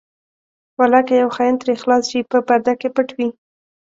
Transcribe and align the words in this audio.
ولاکه 0.79 1.13
یو 1.21 1.29
خاین 1.35 1.55
ترې 1.61 1.73
خلاص 1.81 2.03
شي 2.11 2.19
په 2.31 2.37
پرده 2.47 2.73
کې 2.79 2.89
پټ 2.95 3.09
وي. 3.17 3.29